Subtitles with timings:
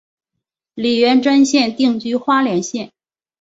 [0.73, 2.91] 李元贞现定居花莲县。